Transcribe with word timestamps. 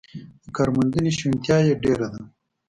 د 0.43 0.45
کارموندنې 0.57 1.11
شونتیا 1.17 1.57
یې 1.67 1.73
ډېره 1.83 2.07
ده. 2.13 2.21